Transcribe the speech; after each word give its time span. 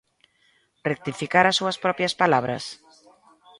¿Rectificar 0.89 1.45
as 1.47 1.57
súas 1.59 1.77
propias 1.83 2.13
palabras? 2.21 2.63